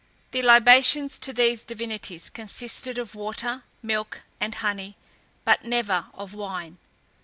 [0.31, 4.97] ]The libations to these divinities consisted of water, milk, and honey,
[5.45, 6.79] but never of wine.